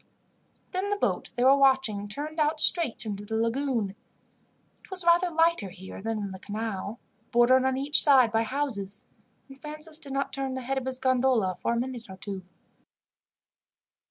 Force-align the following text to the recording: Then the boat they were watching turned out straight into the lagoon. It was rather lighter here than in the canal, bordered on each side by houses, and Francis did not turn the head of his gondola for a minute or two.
Then 0.71 0.89
the 0.89 0.95
boat 0.95 1.29
they 1.35 1.43
were 1.43 1.55
watching 1.55 2.07
turned 2.07 2.39
out 2.39 2.59
straight 2.59 3.05
into 3.05 3.23
the 3.23 3.35
lagoon. 3.35 3.91
It 4.83 4.89
was 4.89 5.05
rather 5.05 5.29
lighter 5.29 5.69
here 5.69 6.01
than 6.01 6.17
in 6.17 6.31
the 6.31 6.39
canal, 6.39 6.99
bordered 7.29 7.65
on 7.65 7.77
each 7.77 8.01
side 8.01 8.31
by 8.31 8.41
houses, 8.41 9.05
and 9.47 9.61
Francis 9.61 9.99
did 9.99 10.11
not 10.13 10.33
turn 10.33 10.55
the 10.55 10.61
head 10.61 10.79
of 10.79 10.87
his 10.87 10.97
gondola 10.97 11.55
for 11.55 11.73
a 11.73 11.79
minute 11.79 12.07
or 12.09 12.17
two. 12.17 12.41